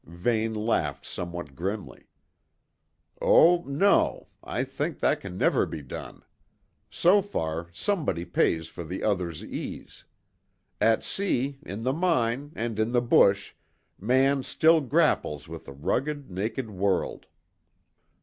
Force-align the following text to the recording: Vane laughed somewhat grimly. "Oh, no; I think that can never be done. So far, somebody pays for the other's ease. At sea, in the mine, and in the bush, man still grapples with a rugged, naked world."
Vane 0.03 0.55
laughed 0.55 1.05
somewhat 1.05 1.53
grimly. 1.55 2.07
"Oh, 3.21 3.63
no; 3.67 4.29
I 4.43 4.63
think 4.63 4.97
that 4.97 5.21
can 5.21 5.37
never 5.37 5.67
be 5.67 5.83
done. 5.83 6.23
So 6.89 7.21
far, 7.21 7.67
somebody 7.71 8.25
pays 8.25 8.67
for 8.67 8.83
the 8.83 9.03
other's 9.03 9.43
ease. 9.45 10.05
At 10.81 11.03
sea, 11.03 11.59
in 11.61 11.83
the 11.83 11.93
mine, 11.93 12.51
and 12.55 12.79
in 12.79 12.93
the 12.93 12.99
bush, 13.01 13.53
man 13.99 14.41
still 14.41 14.81
grapples 14.81 15.47
with 15.47 15.67
a 15.67 15.71
rugged, 15.73 16.31
naked 16.31 16.71
world." 16.71 17.27